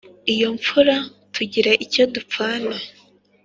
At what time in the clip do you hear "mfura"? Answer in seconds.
0.57-0.95